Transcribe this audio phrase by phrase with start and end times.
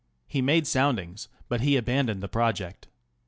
[0.25, 2.87] He made soundings, but he abandoned the project.